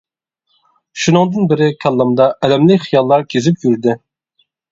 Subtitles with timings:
[1.01, 3.97] شۇنىڭدىن بېرى كاللامدا ئەلەملىك خىياللار كېزىپ يۈردى.